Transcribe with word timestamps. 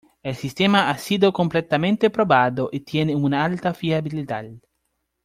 El 0.23 0.35
sistema 0.35 0.89
ha 0.89 0.97
sido 0.97 1.31
completamente 1.31 2.09
probado 2.09 2.69
y 2.71 2.79
tiene 2.79 3.15
una 3.15 3.45
alta 3.45 3.75
fiabilidad. 3.75 4.45